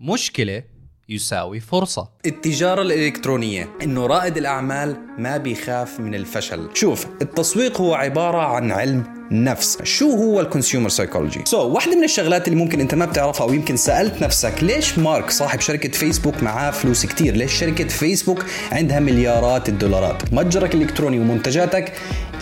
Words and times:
مشكلة 0.00 0.62
يساوي 1.08 1.60
فرصة. 1.60 2.08
التجارة 2.26 2.82
الإلكترونية 2.82 3.68
إنه 3.82 4.06
رائد 4.06 4.36
الأعمال 4.36 4.96
ما 5.18 5.36
بيخاف 5.36 6.00
من 6.00 6.14
الفشل. 6.14 6.68
شوف 6.74 7.06
التسويق 7.22 7.80
هو 7.80 7.94
عبارة 7.94 8.38
عن 8.38 8.72
علم 8.72 9.04
نفس. 9.30 9.82
شو 9.82 10.10
هو 10.10 10.40
ال 10.40 10.45
consumer 10.45 10.88
psychology 10.88 11.40
so 11.44 11.68
واحدة 11.68 11.96
من 11.96 12.04
الشغلات 12.04 12.48
اللي 12.48 12.58
ممكن 12.58 12.80
أنت 12.80 12.94
ما 12.94 13.04
بتعرفها 13.04 13.46
أو 13.46 13.52
يمكن 13.52 13.76
سألت 13.76 14.22
نفسك 14.22 14.54
ليش 14.62 14.98
مارك 14.98 15.30
صاحب 15.30 15.60
شركة 15.60 15.88
فيسبوك 15.88 16.42
معاه 16.42 16.70
فلوس 16.70 17.06
كتير؟ 17.06 17.36
ليش 17.36 17.52
شركة 17.52 17.88
فيسبوك 17.88 18.44
عندها 18.72 19.00
مليارات 19.00 19.68
الدولارات؟ 19.68 20.32
متجرك 20.34 20.74
الإلكتروني 20.74 21.20
ومنتجاتك 21.20 21.92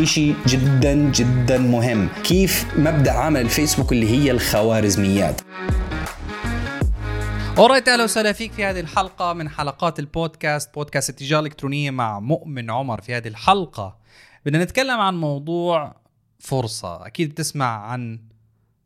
إشي 0.00 0.32
جدا 0.46 0.94
جدا 0.94 1.58
مهم. 1.58 2.08
كيف 2.24 2.66
مبدأ 2.78 3.12
عمل 3.12 3.40
الفيسبوك 3.40 3.92
اللي 3.92 4.10
هي 4.10 4.30
الخوارزميات؟ 4.30 5.40
أورايت 7.58 7.88
أهلا 7.88 8.04
وسهلا 8.04 8.32
فيك 8.32 8.52
في 8.52 8.64
هذه 8.64 8.80
الحلقة 8.80 9.32
من 9.32 9.48
حلقات 9.48 9.98
البودكاست 9.98 10.74
بودكاست 10.74 11.10
التجارة 11.10 11.40
الإلكترونية 11.40 11.90
مع 11.90 12.20
مؤمن 12.20 12.70
عمر 12.70 13.00
في 13.00 13.14
هذه 13.14 13.28
الحلقة. 13.28 13.96
بدنا 14.46 14.64
نتكلم 14.64 15.00
عن 15.00 15.20
موضوع 15.20 15.96
فرصة. 16.38 17.06
أكيد 17.06 17.30
بتسمع 17.30 17.86
عن 17.86 18.20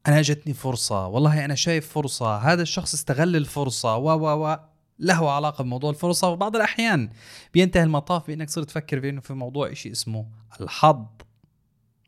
أنا 0.07 0.23
جتني 0.23 0.55
فرصة. 0.55 1.07
والله 1.07 1.45
أنا 1.45 1.55
شايف 1.55 1.93
فرصة. 1.93 2.37
هذا 2.37 2.63
الشخص 2.63 2.95
استغل 2.95 3.37
الفرصة. 3.37 3.97
و 3.97 4.11
و 4.11 4.47
و 4.47 4.59
له 4.99 5.31
علاقة 5.31 5.65
بموضوع 5.65 5.91
الفرصة. 5.91 6.29
وبعض 6.29 6.57
الأحيان 6.57 7.11
بينتهي 7.55 7.83
المطاف 7.83 8.27
بأنك 8.27 8.51
صرت 8.51 8.69
تفكر 8.69 8.99
بأنه 9.01 9.21
في 9.21 9.35
موضوع 9.35 9.73
إشي 9.73 9.91
اسمه 9.91 10.27
الحظ. 10.61 11.07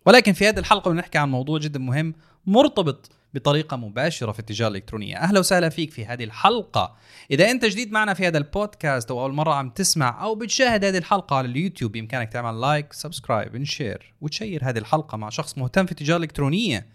ولكن 0.06 0.32
في 0.32 0.48
هذه 0.48 0.58
الحلقة 0.58 0.90
بنحكي 0.90 1.18
عن 1.18 1.30
موضوع 1.30 1.58
جدا 1.58 1.78
مهم 1.78 2.14
مرتبط 2.46 3.10
بطريقة 3.34 3.76
مباشرة 3.76 4.32
في 4.32 4.38
التجارة 4.38 4.70
الإلكترونية. 4.70 5.16
أهلا 5.16 5.38
وسهلا 5.38 5.68
فيك 5.68 5.90
في 5.90 6.06
هذه 6.06 6.24
الحلقة. 6.24 6.96
إذا 7.30 7.50
أنت 7.50 7.64
جديد 7.64 7.92
معنا 7.92 8.14
في 8.14 8.26
هذا 8.26 8.38
البودكاست 8.38 9.10
أو 9.10 9.22
أول 9.22 9.32
مرة 9.32 9.54
عم 9.54 9.70
تسمع 9.70 10.22
أو 10.24 10.34
بتشاهد 10.34 10.84
هذه 10.84 10.98
الحلقة 10.98 11.36
على 11.36 11.48
اليوتيوب 11.48 11.92
بإمكانك 11.92 12.32
تعمل 12.32 12.60
like 12.60 12.92
subscribe 12.92 13.54
and 13.54 13.77
share 13.77 14.14
وتشير 14.20 14.60
هذه 14.64 14.78
الحلقة 14.78 15.16
مع 15.16 15.28
شخص 15.28 15.58
مهتم 15.58 15.86
في 15.86 15.92
التجارة 15.92 16.16
الإلكترونية. 16.16 16.86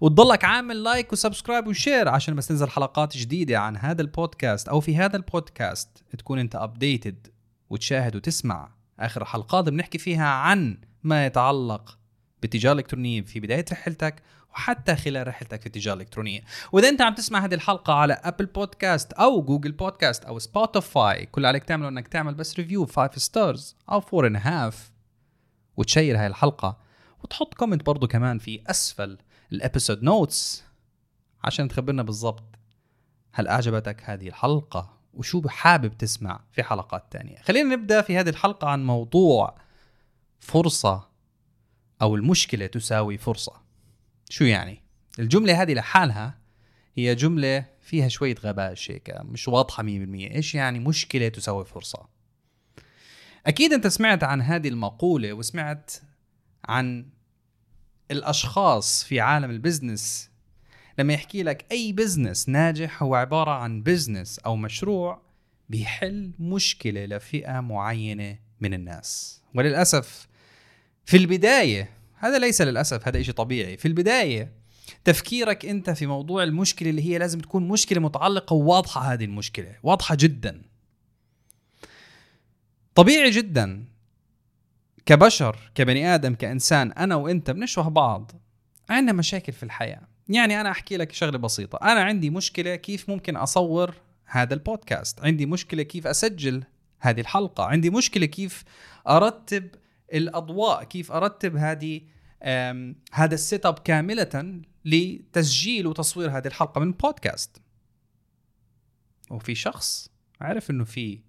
وتضلك 0.00 0.44
عامل 0.44 0.82
like 0.82 1.12
و 1.12 1.17
subscribe 1.17 1.66
و 1.66 1.73
share 1.73 2.08
عشان 2.08 2.34
بس 2.34 2.46
تنزل 2.48 2.68
حلقات 2.68 3.16
جديدة 3.16 3.58
عن 3.58 3.76
هذا 3.76 4.02
البودكاست 4.02 4.68
أو 4.68 4.80
في 4.80 4.96
هذا 4.96 5.16
البودكاست 5.16 5.88
تكون 6.18 6.38
أنت 6.38 6.56
updated 6.56 7.26
وتشاهد 7.70 8.16
وتسمع. 8.16 8.70
آخر 9.00 9.24
حلقات 9.24 9.64
بنحكي 9.68 9.98
فيها 9.98 10.26
عن 10.26 10.78
ما 11.02 11.26
يتعلق 11.26 11.98
بالتجارة 12.42 12.72
الإلكترونية 12.72 13.22
في 13.22 13.40
بداية 13.40 13.64
رحلتك 13.72 14.22
وحتى 14.52 14.96
خلال 14.96 15.28
رحلتك 15.28 15.60
في 15.60 15.66
التجارة 15.66 15.94
الإلكترونية. 15.94 16.40
وإذا 16.72 16.88
أنت 16.88 17.00
عم 17.00 17.14
تسمع 17.14 17.44
هذه 17.44 17.54
الحلقة 17.54 17.92
على 17.92 18.12
Apple 18.12 18.46
Podcast 18.46 19.12
أو 19.12 19.42
Google 19.42 19.72
Podcast 19.72 20.24
أو 20.24 20.38
Spotify 20.38 21.26
كل 21.26 21.46
عليك 21.46 21.64
تعمله 21.64 21.88
إنك 21.88 22.08
تعمل 22.08 22.34
بس 22.34 22.56
review 22.58 22.86
5 22.86 23.18
stars 23.18 23.76
أو 23.90 24.02
4 24.14 24.26
and 24.26 24.36
half 24.42 24.90
وتشير 25.76 26.18
هاي 26.18 26.26
الحلقة. 26.26 26.78
وتحط 27.24 27.54
comment 27.54 27.86
برضو 27.86 28.06
كمان 28.06 28.38
في 28.38 28.62
أسفل 28.66 29.18
ال 29.52 29.58
episode 29.58 30.02
notes 30.02 30.64
عشان 31.44 31.68
تخبرنا 31.68 32.02
بالضبط 32.02 32.44
هل 33.32 33.48
أعجبتك 33.48 34.02
هذه 34.04 34.28
الحلقة 34.28 35.00
وشو 35.14 35.48
حابب 35.48 35.98
تسمع 35.98 36.40
في 36.52 36.62
حلقات 36.62 37.04
تانية. 37.10 37.38
خلينا 37.42 37.76
نبدأ 37.76 38.02
في 38.02 38.16
هذه 38.16 38.28
الحلقة 38.28 38.68
عن 38.68 38.86
موضوع 38.86 39.58
فرصة 40.38 41.08
أو 42.02 42.14
المشكلة 42.14 42.66
تساوي 42.66 43.18
فرصة. 43.18 43.69
شو 44.30 44.44
يعني؟ 44.44 44.82
الجملة 45.18 45.62
هذه 45.62 45.74
لحالها 45.74 46.38
هي 46.96 47.14
جملة 47.14 47.66
فيها 47.80 48.08
شوية 48.08 48.34
غباش 48.34 48.90
هيك؟ 48.90 49.16
مش 49.22 49.48
واضحة 49.48 49.82
100% 49.82 49.86
إيش 49.86 50.54
يعني 50.54 50.78
مشكلة 50.78 51.28
تساوي 51.28 51.64
فرصة؟ 51.64 52.08
أكيد 53.46 53.72
أنت 53.72 53.86
سمعت 53.86 54.24
عن 54.24 54.42
هذه 54.42 54.68
المقولة 54.68 55.32
وسمعت 55.32 55.90
عن 56.64 57.06
الأشخاص 58.10 59.04
في 59.04 59.20
عالم 59.20 59.50
ال 59.50 59.58
business. 59.58 60.30
لما 60.98 61.12
يحكي 61.12 61.42
لك 61.42 61.66
أي 61.72 61.92
business 61.92 62.48
ناجح 62.48 63.02
هو 63.02 63.14
عبارة 63.14 63.50
عن 63.50 63.82
business 63.82 64.38
أو 64.38 64.56
مشروع 64.56 65.22
بيحل 65.68 66.32
مشكلة 66.38 67.04
لفئة 67.04 67.60
معينة 67.60 68.38
من 68.60 68.74
الناس. 68.74 69.42
وللأسف 69.54 70.28
في 71.04 71.16
البداية 71.16 71.99
هذا 72.20 72.38
ليس 72.38 72.62
للأسف 72.62 73.08
هذا 73.08 73.22
شيء 73.22 73.34
طبيعي. 73.34 73.76
في 73.76 73.88
البداية 73.88 74.52
تفكيرك 75.04 75.66
أنت 75.66 75.90
في 75.90 76.06
موضوع 76.06 76.42
المشكلة 76.42 76.90
اللي 76.90 77.02
هي 77.02 77.18
لازم 77.18 77.40
تكون 77.40 77.68
مشكلة 77.68 78.00
متعلقة 78.00 78.54
وواضحة 78.54 79.00
هذه 79.12 79.24
المشكلة 79.24 79.76
واضحة 79.82 80.14
جدا. 80.14 80.62
طبيعي 82.94 83.30
جدا. 83.30 83.84
كبشر 85.06 85.56
كبني 85.74 86.14
آدم 86.14 86.34
كإنسان 86.34 86.92
أنا 86.92 87.14
وأنت 87.14 87.50
بنشبه 87.50 87.88
بعض. 87.88 88.32
عندنا 88.90 89.12
مشاكل 89.12 89.52
في 89.52 89.62
الحياة. 89.62 90.08
يعني 90.28 90.60
أنا 90.60 90.70
أحكي 90.70 90.96
لك 90.96 91.12
شغلة 91.12 91.38
بسيطة. 91.38 91.78
أنا 91.82 92.00
عندي 92.02 92.30
مشكلة 92.30 92.76
كيف 92.76 93.10
ممكن 93.10 93.36
أصور 93.36 93.94
هذا 94.24 94.54
البودكاست. 94.54 95.20
عندي 95.20 95.46
مشكلة 95.46 95.82
كيف 95.82 96.06
أسجل 96.06 96.64
هذه 97.00 97.20
الحلقة. 97.20 97.64
عندي 97.64 97.90
مشكلة 97.90 98.26
كيف 98.26 98.64
أرتب 99.08 99.68
الأضواء 100.12 100.84
كيف 100.84 101.12
أرتب 101.12 101.56
هذه 101.56 102.00
هذا 103.12 103.34
ال 103.34 103.66
setup 103.66 103.78
كاملة 103.78 104.60
لتسجيل 104.84 105.86
وتصوير 105.86 106.30
هذه 106.30 106.46
الحلقة 106.46 106.80
من 106.80 106.86
البودكاست 106.86 107.62
وفي 109.30 109.54
شخص 109.54 110.10
عرف 110.40 110.70
إنه 110.70 110.84
في 110.84 111.20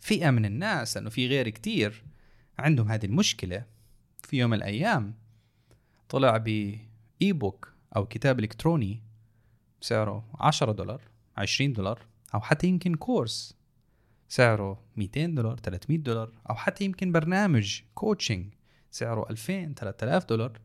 فئة 0.00 0.30
من 0.30 0.44
الناس 0.44 0.96
لأنه 0.96 1.10
في 1.10 1.26
غير 1.26 1.48
كتير 1.48 2.04
عندهم 2.58 2.90
هذه 2.90 3.06
المشكلة. 3.06 3.64
في 4.22 4.36
يوم 4.36 4.50
من 4.50 4.56
الأيام 4.56 5.14
طلع 6.08 6.36
ب 6.36 6.88
e-book 7.20 7.72
أو 7.96 8.06
كتاب 8.06 8.40
إلكتروني 8.40 9.02
سعره 9.80 10.24
10 10.40 10.72
دولار 10.72 11.02
20 11.36 11.72
دولار 11.72 12.06
أو 12.34 12.40
حتى 12.40 12.66
يمكن 12.66 12.94
كورس 12.94 13.55
سعره 14.28 14.82
200 14.96 15.26
دولار 15.26 15.56
300 15.60 15.98
دولار 15.98 16.32
أو 16.50 16.54
حتى 16.54 16.84
يمكن 16.84 17.12
برنامج 17.12 17.80
كوتشنج 17.94 18.54
سعره 18.90 19.30
2000 19.30 19.74
3000 19.74 20.24
دولار. 20.24 20.60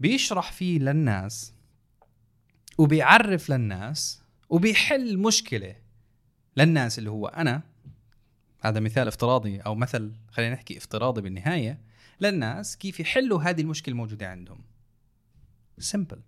بيشرح 0.00 0.52
فيه 0.52 0.78
للناس 0.78 1.54
وبيعرف 2.78 3.50
للناس 3.50 4.22
وبيحل 4.48 5.18
مشكلة 5.18 5.74
للناس 6.56 6.98
اللي 6.98 7.10
هو 7.10 7.26
أنا. 7.26 7.62
هذا 8.60 8.80
مثال 8.80 9.08
افتراضي 9.08 9.60
أو 9.60 9.74
مثل 9.74 10.12
خلينا 10.30 10.54
نحكي 10.54 10.78
افتراضي 10.78 11.20
بالنهاية. 11.20 11.80
للناس 12.20 12.76
كيف 12.76 13.00
يحلوا 13.00 13.42
هذه 13.42 13.60
المشكلة 13.60 13.92
الموجودة 13.92 14.30
عندهم. 14.30 14.60
سمبل 15.78 16.20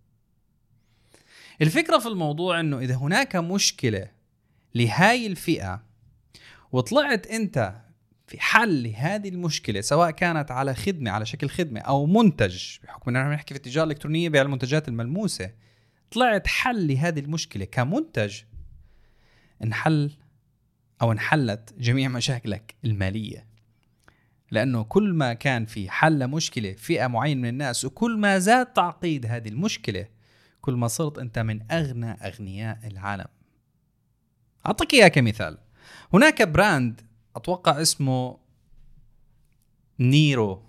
الفكرة 1.62 1.98
في 1.98 2.08
الموضوع 2.08 2.60
أنه 2.60 2.78
إذا 2.78 2.94
هناك 2.94 3.36
مشكلة 3.36 4.10
لهاي 4.74 5.26
الفئة 5.26 5.89
وطلعت 6.72 7.26
انت 7.26 7.74
في 8.26 8.40
حل 8.40 8.82
لهذه 8.82 9.28
المشكلة 9.28 9.80
سواء 9.80 10.10
كانت 10.10 10.50
على 10.50 10.74
خدمة 10.74 11.10
على 11.10 11.26
شكل 11.26 11.48
خدمة 11.48 11.80
أو 11.80 12.06
منتج 12.06 12.78
بحكم 12.84 13.16
أننا 13.16 13.34
نحكي 13.34 13.54
في 13.54 13.58
التجارة 13.58 13.84
الإلكترونية 13.84 14.28
بيع 14.28 14.42
المنتجات 14.42 14.88
الملموسة 14.88 15.50
طلعت 16.10 16.46
حل 16.46 16.88
لهذه 16.88 17.20
المشكلة 17.20 17.64
كمنتج 17.64 18.40
انحل 19.64 20.10
أو 21.02 21.12
انحلت 21.12 21.74
جميع 21.78 22.08
مشاكلك 22.08 22.74
المالية. 22.84 23.46
لأنه 24.50 24.82
كل 24.84 25.14
ما 25.14 25.32
كان 25.32 25.64
في 25.64 25.90
حل 25.90 26.28
مشكلة 26.28 26.72
فئة 26.72 27.06
معينة 27.06 27.40
من 27.40 27.48
الناس 27.48 27.84
وكل 27.84 28.18
ما 28.18 28.38
زاد 28.38 28.66
تعقيد 28.66 29.26
هذه 29.26 29.48
المشكلة 29.48 30.06
كل 30.60 30.74
ما 30.74 30.88
صرت 30.88 31.18
أنت 31.18 31.38
من 31.38 31.72
أغنى 31.72 32.10
أغنياء 32.10 32.78
العالم. 32.84 33.26
أعطيك 34.66 34.94
إياه 34.94 35.08
كمثال. 35.08 35.58
هناك 36.14 36.42
brand 36.42 37.00
أتوقع 37.36 37.82
اسمه 37.82 38.36
نيرو 40.00 40.62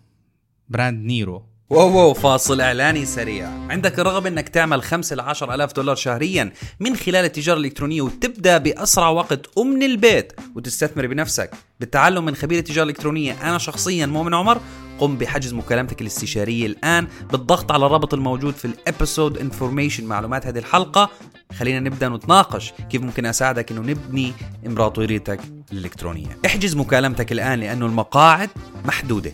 brand 0.70 1.06
نيرو. 1.06 1.46
wow 1.70 1.98
wow 1.98 2.14
فاصل 2.14 2.62
إعلاني 2.62 3.06
سريع. 3.06 3.50
عندك 3.50 4.00
الرغبة 4.00 4.30
إنك 4.30 4.50
تعمل 4.50 4.84
5 4.84 5.16
ل 5.16 5.20
10 5.20 5.56
آلاف 5.56 5.74
دولار 5.74 5.96
شهريا 5.96 6.54
من 6.80 6.96
خلال 6.96 7.26
التجارة 7.26 7.58
الإلكترونية 7.58 8.02
وتبدأ 8.02 8.58
بأسرع 8.58 9.10
وقت 9.10 9.58
ومن 9.58 9.84
البيت 9.84 10.34
وتستثمر 10.56 11.08
بنفسك. 11.08 11.52
بالتعلم 11.80 12.26
من 12.26 12.36
خبير 12.36 12.60
التجارة 12.60 12.84
الإلكترونية 12.84 13.50
أنا 13.50 13.58
شخصيا 13.58 14.06
مؤمن 14.06 14.34
عمر 14.34 14.62
قم 15.02 15.18
بحجز 15.18 15.54
مكالمتك 15.54 16.02
الاستشارية 16.02 16.66
الآن 16.66 17.08
بالضغط 17.32 17.72
على 17.72 17.86
الرابط 17.86 18.14
الموجود 18.14 18.54
في 18.54 18.66
ال 18.66 18.75
episode 18.75 19.38
information 19.38 20.06
معلومات 20.06 20.48
هذه 20.48 20.58
الحلقة. 20.58 21.10
خلينا 21.54 21.80
نبدأ 21.80 22.10
نتناقش 22.10 22.72
كيف 22.90 23.02
ممكن 23.02 23.26
أساعدك 23.26 23.72
أنه 23.72 23.82
نبني 23.82 24.34
إمبراطوريتك 24.66 25.40
الإلكترونية. 25.72 26.38
احجز 26.46 26.76
مكالمتك 26.76 27.32
الآن 27.32 27.60
لأنه 27.60 27.86
المقاعد 27.86 28.50
محدودة. 28.86 29.32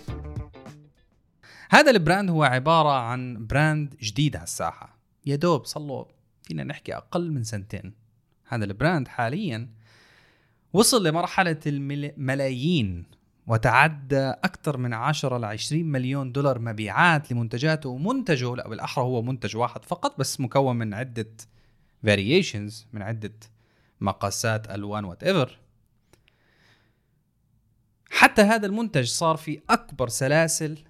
هذا 1.69 1.91
ال 1.91 1.97
brand 1.97 2.29
هو 2.29 2.43
عبارة 2.43 2.99
عن 2.99 3.47
brand 3.47 3.95
جديد 4.01 4.35
على 4.35 4.43
الساحة. 4.43 4.99
يا 5.25 5.35
دوب 5.35 5.63
له 5.75 6.05
فينا 6.43 6.63
نحكي 6.63 6.95
أقل 6.95 7.31
من 7.31 7.43
سنتين. 7.43 7.93
هذا 8.47 8.65
ال 8.65 8.72
brand 8.72 9.07
حاليا 9.07 9.69
وصل 10.73 11.07
لمرحلة 11.07 11.59
الملايين. 11.65 13.16
وتعدى 13.47 14.27
أكثر 14.27 14.77
من 14.77 14.93
10 14.93 15.37
ل 15.37 15.45
20 15.45 15.85
مليون 15.85 16.31
دولار 16.31 16.59
مبيعات 16.59 17.31
لمنتجاته. 17.31 17.89
ومنتجه 17.89 18.55
لا 18.55 18.67
بالأحرى 18.69 19.03
هو 19.03 19.21
منتج 19.21 19.57
واحد 19.57 19.85
فقط 19.85 20.19
بس 20.19 20.39
مكون 20.39 20.75
من 20.75 20.93
عدة 20.93 21.29
variations 22.05 22.73
من 22.93 23.01
عدة 23.01 23.33
مقاسات 24.01 24.69
ألوان 24.69 25.05
whatever 25.05 25.59
حتى 28.09 28.41
هذا 28.41 28.65
المنتج 28.65 29.05
صار 29.05 29.37
في 29.37 29.61
أكبر 29.69 30.07
سلاسل 30.07 30.83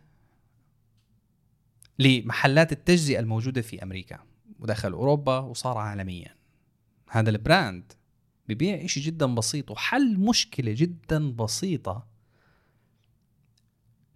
لمحلات 2.00 2.71
التجزئة 2.71 3.19
الموجودة 3.19 3.62
في 3.62 3.83
أمريكا 3.83 4.19
ودخل 4.59 4.92
أوروبا 4.92 5.39
وصار 5.39 5.77
عالميا. 5.77 6.36
هذا 7.09 7.30
ال 7.30 7.40
brand 7.40 7.94
ببيع 8.50 8.86
إشي 8.86 9.00
جدا 9.00 9.25
بسيط 9.36 9.71
وحل 9.71 10.18
مشكلة 10.19 10.74
جدا 10.77 11.31
بسيطة 11.31 12.17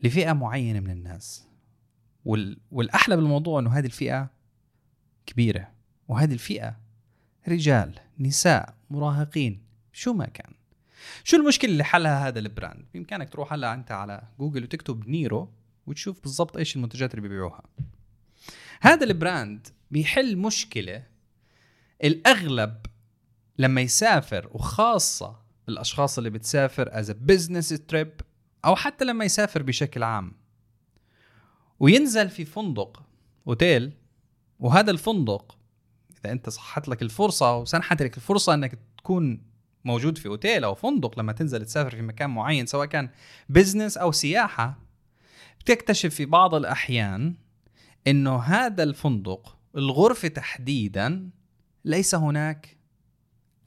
لفئة 0.03 0.33
معينة 0.33 0.79
من 0.79 0.89
الناس. 0.89 1.47
وال... 2.25 2.57
والأحلى 2.71 3.15
بالموضوع 3.15 3.59
أنه 3.59 3.69
هذه 3.69 3.85
الفئة 3.85 4.29
كبيرة 5.25 5.71
وهذه 6.07 6.33
الفئة 6.33 6.77
رجال 7.47 7.99
نساء 8.19 8.75
مراهقين 8.89 9.63
شو 9.93 10.13
ما 10.13 10.25
كان. 10.25 10.53
شو 11.23 11.37
المشكلة 11.37 11.71
اللي 11.71 11.83
حلها 11.83 12.27
هذا 12.27 12.39
ال 12.39 12.46
brand؟ 12.46 12.85
بإمكانك 12.93 13.29
تروح 13.29 13.53
هلا 13.53 13.73
أنت 13.73 13.91
على 13.91 14.23
جوجل 14.39 14.63
وتكتب 14.63 15.07
نيرو 15.07 15.49
وتشوف 15.87 16.21
بالضبط 16.21 16.57
إيش 16.57 16.75
المنتجات 16.75 17.11
اللي 17.13 17.21
بيبيعوها. 17.21 17.63
هذا 18.81 19.03
ال 19.03 19.14
brand 19.14 19.67
بيحل 19.91 20.37
مشكلة 20.37 21.03
الأغلب 22.03 22.85
لما 23.57 23.81
يسافر 23.81 24.49
وخاصة 24.51 25.41
الأشخاص 25.69 26.17
اللي 26.17 26.29
بتسافر 26.29 27.03
as 27.03 27.07
a 27.07 27.15
business 27.31 27.71
أو 28.65 28.75
حتى 28.75 29.05
لما 29.05 29.25
يسافر 29.25 29.63
بشكل 29.63 30.03
عام. 30.03 30.33
وينزل 31.79 32.29
في 32.29 32.45
فندق 32.45 33.03
أوتيل 33.47 33.93
وهذا 34.59 34.91
الفندق 34.91 35.57
إذا 36.19 36.31
أنت 36.31 36.49
صحت 36.49 36.87
لك 36.87 37.01
الفرصة 37.01 37.57
وسنحت 37.57 38.01
لك 38.01 38.17
الفرصة 38.17 38.53
أنك 38.53 38.79
تكون 38.97 39.41
موجود 39.85 40.17
في 40.17 40.27
أوتيل 40.27 40.63
أو 40.63 40.75
فندق 40.75 41.19
لما 41.19 41.33
تنزل 41.33 41.65
تسافر 41.65 41.89
في 41.89 42.01
مكان 42.01 42.29
معين 42.29 42.65
سواء 42.65 42.85
كان 42.87 43.09
business 43.49 43.97
أو 43.97 44.11
سياحة 44.11 44.79
بتكتشف 45.59 46.15
في 46.15 46.25
بعض 46.25 46.55
الأحيان 46.55 47.35
إنه 48.07 48.37
هذا 48.37 48.83
الفندق 48.83 49.57
الغرفة 49.75 50.27
تحديدا 50.27 51.29
ليس 51.85 52.15
هناك 52.15 52.77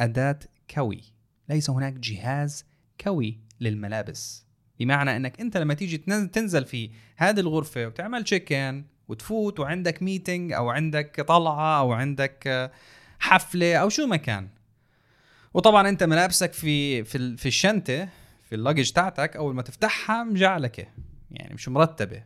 أداة 0.01 0.39
كوي 0.71 1.01
ليس 1.49 1.71
هناك 1.71 1.93
جهاز 1.93 2.65
كوي 3.01 3.41
للملابس. 3.61 4.44
بمعنى 4.81 5.17
إنك 5.17 5.41
أنت 5.41 5.57
لما 5.57 5.75
تيجي 5.75 5.99
تنزل 6.27 6.65
في 6.65 6.91
هذه 7.17 7.41
الغرفة 7.41 7.87
وتعمل 7.87 8.25
check 8.25 8.53
in 8.53 8.85
وتفوت 9.09 9.61
وعندك 9.61 10.03
meeting 10.03 10.53
أو 10.53 10.71
عندك 10.71 11.21
طلعة 11.21 11.79
أو 11.79 11.93
عندك 11.93 12.71
حفلة 13.19 13.77
أو 13.77 13.89
شو 13.89 14.07
ما 14.07 14.17
كان. 14.17 14.49
وطبعا 15.55 15.89
أنت 15.89 16.03
ملابسك 16.03 16.53
في 16.53 17.05
في 17.05 17.37
في 17.37 17.47
الشنطة 17.47 18.09
في 18.43 18.55
ال 18.55 18.59
luggage 18.59 18.91
تاعتك 18.91 19.37
أول 19.37 19.55
ما 19.55 19.63
تفتحها 19.63 20.25
مجعلكة. 20.25 20.87
يعني 21.31 21.55
مش 21.55 21.69
مرتبة. 21.69 22.23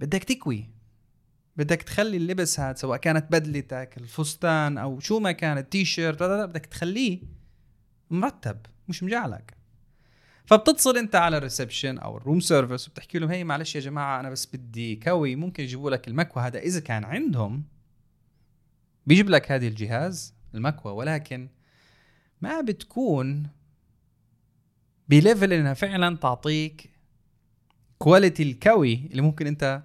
بدك 0.00 0.24
تكوي. 0.24 0.70
بدك 1.56 1.82
تخلي 1.82 2.16
اللبس 2.16 2.60
هذا 2.60 2.76
سواء 2.76 2.98
كانت 2.98 3.32
بدلتك 3.32 3.94
الفستان 3.96 4.78
أو 4.78 5.00
شو 5.00 5.18
ما 5.18 5.32
كان 5.32 5.58
التيشيرت 5.58 6.22
بدك 6.22 6.66
تخليه 6.66 7.20
مرتب 8.10 8.58
مش 8.88 9.02
مجعلك. 9.02 9.55
فبتتصل 10.46 10.96
انت 10.96 11.14
على 11.14 11.36
ال 11.36 11.42
reception 11.42 11.98
أو 11.98 12.16
ال 12.16 12.21
room 12.21 12.40
service 12.40 12.88
وبتحكي 12.88 13.18
لهم 13.18 13.30
هي 13.30 13.44
معلش 13.44 13.74
يا 13.74 13.80
جماعة 13.80 14.20
أنا 14.20 14.30
بس 14.30 14.46
بدي 14.46 14.96
كوي 14.96 15.36
ممكن 15.36 15.62
يجيبوا 15.62 15.90
لك 15.90 16.08
المكوى. 16.08 16.42
هذا 16.42 16.58
إذا 16.58 16.80
كان 16.80 17.04
عندهم 17.04 17.64
بيجيب 19.06 19.30
لك 19.30 19.52
هذه 19.52 19.68
الجهاز 19.68 20.34
المكوى 20.54 20.92
ولكن 20.92 21.48
ما 22.40 22.60
بتكون 22.60 23.48
ب 25.08 25.15
level 25.15 25.52
إنها 25.52 25.74
فعلا 25.74 26.16
تعطيك 26.16 26.90
quality 27.98 28.42
الكوي 28.42 29.08
اللي 29.10 29.22
ممكن 29.22 29.46
أنت 29.46 29.82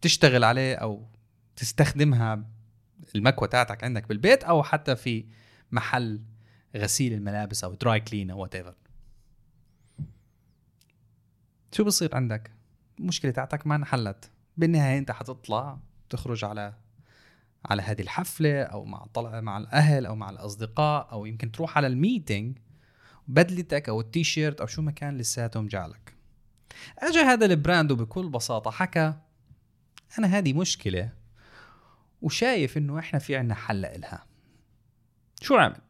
تشتغل 0.00 0.44
عليه 0.44 0.74
أو 0.74 1.06
تستخدمها 1.56 2.44
المكوى 3.14 3.48
تاعتك 3.48 3.84
عندك 3.84 4.08
بالبيت 4.08 4.44
أو 4.44 4.62
حتى 4.62 4.96
في 4.96 5.24
محل 5.72 6.20
غسيل 6.76 7.12
الملابس 7.12 7.64
أو 7.64 7.74
dry 7.74 8.00
clean 8.00 8.30
أو 8.30 8.38
whatever 8.38 8.74
شو 11.72 11.84
بصير 11.84 12.16
عندك؟ 12.16 12.50
المشكلة 12.98 13.30
تاعتك 13.30 13.66
ما 13.66 13.76
انحلت. 13.76 14.30
بالنهاية 14.56 14.98
انت 14.98 15.10
حتطلع 15.10 15.78
تخرج 16.10 16.44
على 16.44 16.74
على 17.64 17.82
هذه 17.82 18.00
الحفلة 18.02 18.62
أو 18.62 18.84
مع 18.84 19.06
طلع 19.14 19.40
مع 19.40 19.58
الأهل 19.58 20.06
أو 20.06 20.16
مع 20.16 20.30
الأصدقاء 20.30 21.12
أو 21.12 21.26
يمكن 21.26 21.52
تروح 21.52 21.76
على 21.76 21.86
ال 21.86 21.95
meeting 21.95 22.58
بدلتك 23.28 23.88
أو 23.88 24.00
التيشيرت 24.00 24.60
أو 24.60 24.66
شو 24.66 24.82
ما 24.82 24.90
كان 24.90 25.16
لساته 25.16 25.66
مجعلك 25.66 26.14
اجى 26.98 27.18
هذا 27.18 27.46
ال 27.46 27.54
brand 27.54 27.92
وبكل 27.92 28.28
بساطة 28.28 28.70
حكى 28.70 29.14
أنا 30.18 30.26
هذه 30.26 30.52
مشكلة 30.52 31.12
وشايف 32.22 32.76
إنه 32.78 32.98
إحنا 32.98 33.18
في 33.18 33.36
عنا 33.36 33.54
حل 33.54 33.80
لها 33.80 34.26
شو 35.42 35.56
عمل؟ 35.56 35.80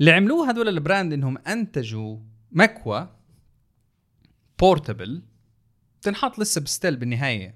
اللي 0.00 0.12
عملوه 0.12 0.50
هذول 0.50 0.68
ال 0.68 0.75
brand 0.75 1.12
إنهم 1.12 1.38
أنتجوا 1.38 2.18
مكوى 2.52 3.13
portable 4.58 5.22
تنحط 6.02 6.38
لسه 6.38 6.60
بستيل 6.60 6.96
بالنهاية 6.96 7.54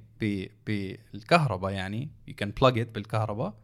بالكهرباء 0.66 1.72
يعني 1.72 2.10
you 2.28 2.34
can 2.34 2.50
plug 2.50 2.78
it 2.78 2.94
بالكهرباء. 2.94 3.54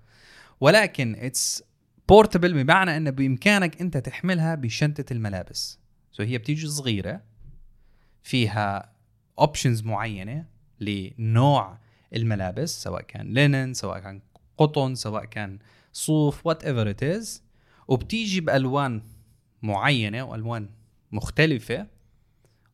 ولكن 0.60 1.14
it's 1.18 1.62
portable 2.08 2.64
بمعنى 2.64 2.96
إنه 2.96 3.10
بإمكانك 3.10 3.80
أنت 3.80 3.96
تحملها 3.96 4.54
بشنطة 4.54 5.04
الملابس. 5.10 5.78
so 6.12 6.22
so 6.22 6.26
هي 6.26 6.38
بتيجي 6.38 6.66
صغيرة 6.66 7.22
فيها 8.22 8.92
options 9.38 9.82
معينة 9.82 10.46
لنوع 10.80 11.78
الملابس 12.14 12.82
سواء 12.82 13.02
كان 13.02 13.34
linen 13.34 13.74
سواء 13.74 13.98
كان 13.98 14.22
قطن 14.58 14.94
سواء 14.94 15.24
كان 15.24 15.58
صوف 15.92 16.46
whatever 16.46 16.90
it 16.90 17.02
is 17.02 17.42
وبتيجي 17.88 18.40
بألوان 18.40 19.02
معينة 19.62 20.22
وألوان 20.22 20.70
مختلفة. 21.12 21.93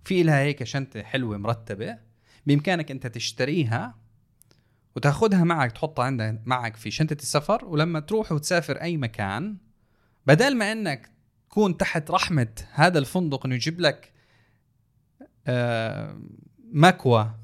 في 0.05 0.23
لها 0.23 0.41
هيك 0.41 0.65
شنطة 0.65 1.03
حلوة 1.03 1.39
مرتبة 1.39 1.99
بإمكانك 2.47 2.91
أنت 2.91 3.07
تشتريها 3.07 3.95
وتاخذها 4.97 5.45
معك 5.45 5.73
تحطها 5.73 6.05
عندك 6.05 6.41
معك 6.45 6.77
في 6.77 6.91
شنطة 6.91 7.15
السفر 7.15 7.65
ولما 7.65 8.01
تروح 8.01 8.33
وتسافر 8.33 8.77
أي 8.77 8.97
مكان 8.97 9.57
بدل 10.27 10.57
ما 10.57 10.73
إنك 10.73 11.11
تكون 11.51 11.77
تحت 11.77 12.11
رحمة 12.11 12.49
هذا 12.73 12.99
الفندق 12.99 13.47
إنه 13.47 13.55
يجيب 13.55 13.81
لك 13.81 14.13
آه 15.47 16.21
مكوى 16.73 17.35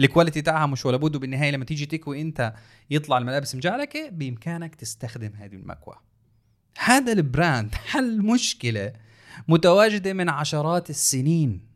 الكواليتي 0.00 0.42
تاعها 0.42 0.66
مش 0.66 0.86
ولا 0.86 0.96
بده 0.96 1.18
بالنهاية 1.18 1.50
لما 1.50 1.64
تيجي 1.64 1.86
تكوي 1.86 2.20
أنت 2.20 2.54
يطلع 2.90 3.18
الملابس 3.18 3.54
مجعلكه 3.54 4.08
بإمكانك 4.08 4.74
تستخدم 4.74 5.32
هذه 5.34 5.54
المكوى. 5.54 5.94
هذا 6.78 7.12
البراند 7.12 7.74
حل 7.90 8.22
مشكله 8.22 8.92
متواجدة 9.48 10.12
من 10.12 10.28
عشرات 10.28 10.90
السنين. 10.90 11.72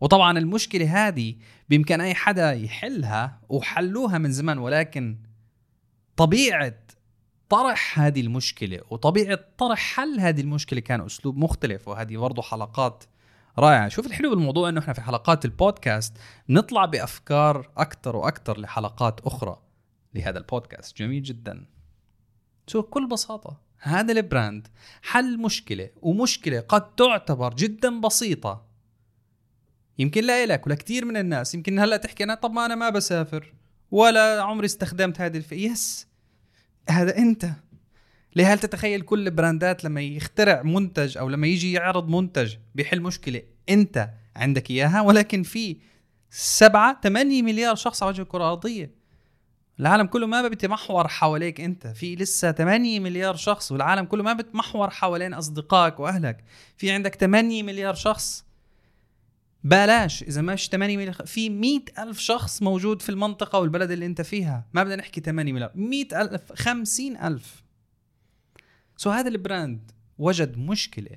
وطبعا 0.00 0.38
المشكلة 0.38 1.08
هذه 1.08 1.34
بإمكان 1.68 2.00
أي 2.00 2.14
حدا 2.14 2.52
يحلها 2.52 3.40
وحلوها 3.48 4.18
من 4.18 4.32
زمان 4.32 4.58
ولكن 4.58 5.18
طبيعة 6.16 6.74
طرح 7.48 8.00
هذه 8.00 8.20
المشكلة 8.20 8.80
وطبيعة 8.90 9.38
طرح 9.58 9.78
حل 9.78 10.20
هذه 10.20 10.40
المشكلة 10.40 10.80
كان 10.80 11.00
أسلوب 11.00 11.36
مختلف. 11.36 11.88
وهذه 11.88 12.16
برضه 12.16 12.42
حلقات 12.42 13.04
رائعة. 13.58 13.88
شوف 13.88 14.06
الحلو 14.06 14.30
بالموضوع 14.30 14.68
إنه 14.68 14.80
إحنا 14.80 14.92
في 14.92 15.00
حلقات 15.00 15.44
البودكاست 15.44 16.16
نطلع 16.48 16.84
بأفكار 16.84 17.70
أكثر 17.76 18.16
وأكثر 18.16 18.60
لحلقات 18.60 19.20
أخرى 19.20 19.62
لهذا 20.14 20.38
البودكاست. 20.38 20.96
جميل 20.96 21.22
جدا. 21.22 21.66
شوف 22.66 22.86
بكل 22.86 23.08
بساطة. 23.08 23.71
هذا 23.82 24.12
ال 24.12 24.21
brand 24.21 24.68
حل 25.02 25.38
مشكلة 25.38 25.90
ومشكلة 26.02 26.60
قد 26.60 26.94
تعتبر 26.94 27.54
جدا 27.54 28.00
بسيطة. 28.00 28.66
يمكن 29.98 30.24
لا 30.24 30.46
لك 30.46 30.66
ولا 30.66 30.74
كثير 30.74 31.04
من 31.04 31.16
الناس 31.16 31.54
يمكن 31.54 31.78
هلأ 31.78 31.96
تحكي 31.96 32.24
أنا 32.24 32.34
طب 32.34 32.52
ما 32.52 32.66
أنا 32.66 32.74
ما 32.74 32.90
بسافر 32.90 33.54
ولا 33.90 34.42
عمري 34.42 34.66
استخدمت 34.66 35.20
هذه 35.20 35.36
الف... 35.36 35.52
yes 35.52 36.06
هذا 36.88 37.18
أنت. 37.18 37.50
ليه؟ 38.36 38.52
هل 38.52 38.58
تتخيل 38.58 39.00
كل 39.00 39.26
ال 39.26 39.34
brandات 39.34 39.84
لما 39.84 40.00
يخترع 40.00 40.62
منتج 40.62 41.18
أو 41.18 41.28
لما 41.28 41.46
يجي 41.46 41.72
يعرض 41.72 42.08
منتج 42.08 42.56
بيحل 42.74 43.00
مشكلة 43.00 43.42
أنت 43.68 44.10
عندك 44.36 44.70
إياها؟ 44.70 45.00
ولكن 45.00 45.42
في 45.42 45.76
سبعة 46.30 47.00
ثمانية 47.02 47.42
مليار 47.42 47.74
شخص 47.74 48.02
على 48.02 48.10
وجه 48.10 48.22
الكرة 48.22 48.38
الأرضية. 48.38 49.01
العالم 49.80 50.06
كله 50.06 50.26
ما 50.26 50.48
بيتمحور 50.48 51.08
حواليك 51.08 51.60
أنت. 51.60 51.86
في 51.86 52.16
لسه 52.16 52.52
8 52.52 53.00
مليار 53.00 53.36
شخص 53.36 53.72
والعالم 53.72 54.04
كله 54.04 54.22
ما 54.22 54.32
بيتمحور 54.32 54.90
حوالين 54.90 55.34
أصدقائك 55.34 56.00
وأهلك. 56.00 56.44
في 56.76 56.90
عندك 56.90 57.14
8 57.14 57.62
مليار 57.62 57.94
شخص. 57.94 58.44
بلاش 59.64 60.22
إذا 60.22 60.42
مش 60.42 60.68
8 60.68 60.96
مليار 60.96 61.14
في 61.14 61.50
100 61.50 61.80
ألف 61.98 62.18
شخص 62.18 62.62
موجود 62.62 63.02
في 63.02 63.08
المنطقة 63.08 63.58
والبلد 63.58 63.90
اللي 63.90 64.06
أنت 64.06 64.20
فيها. 64.20 64.66
ما 64.72 64.82
بدنا 64.82 64.96
نحكي 64.96 65.20
8 65.20 65.52
مليار 65.52 65.72
100 65.74 66.06
ألف 66.22 66.52
50 66.52 67.16
ألف. 67.16 67.62
so 68.96 69.10
هذا 69.10 69.28
ال 69.28 69.38
brand 69.38 69.90
وجد 70.18 70.58
مشكلة 70.58 71.16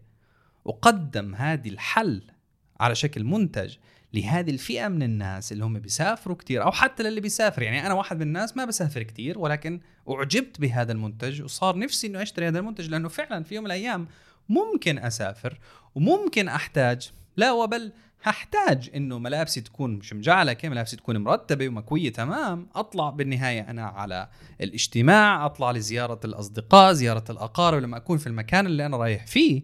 وقدم 0.66 1.36
هذه 1.36 1.70
الحل. 1.70 2.35
على 2.80 2.96
شكل 2.96 3.24
منتج 3.24 3.76
لهذه 4.14 4.52
الفئة 4.52 4.88
من 4.88 5.04
الناس 5.04 5.52
اللي 5.52 5.66
هم 5.66 5.80
بيسافروا 5.80 6.36
كتير 6.36 6.64
أو 6.64 6.72
حتى 6.72 7.04
للي 7.04 7.22
بيسافر. 7.22 7.62
يعني 7.62 7.86
أنا 7.86 7.94
واحد 7.94 8.16
من 8.16 8.22
الناس 8.22 8.58
ما 8.58 8.66
بسافر 8.66 9.04
كتير 9.04 9.40
ولكن 9.40 9.80
أعجبت 10.10 10.62
بهذا 10.62 10.92
المنتج 10.92 11.42
وصار 11.42 11.78
نفسي 11.78 12.08
إنه 12.08 12.22
أشتري 12.22 12.48
هذا 12.48 12.60
المنتج 12.60 12.90
لأنه 12.90 13.10
فعلا 13.10 13.44
في 13.44 13.56
يوم 13.56 13.64
من 13.64 13.72
الأيام 13.72 14.08
ممكن 14.50 14.98
أسافر 14.98 15.60
وممكن 15.96 16.48
أحتاج 16.48 17.12
لا 17.38 17.52
وبل 17.52 17.92
هحتاج 18.24 18.90
إنه 18.96 19.20
ملابسي 19.20 19.62
تكون 19.62 19.96
مش 19.96 20.14
مجعلكه 20.14 20.70
ملابسي 20.70 20.96
تكون 20.96 21.18
مرتبة 21.18 21.68
ومكوية 21.68 22.14
تمام 22.14 22.68
أطلع 22.76 23.10
بالنهاية 23.10 23.70
أنا 23.70 23.86
على 23.86 24.30
الاجتماع 24.62 25.46
أطلع 25.46 25.72
لزيارة 25.72 26.20
الأصدقاء 26.26 26.94
زيارة 26.94 27.24
الأقارب 27.30 27.82
لما 27.82 27.98
أكون 27.98 28.18
في 28.18 28.28
المكان 28.28 28.66
اللي 28.66 28.86
أنا 28.86 28.98
رايح 28.98 29.28
فيه 29.28 29.64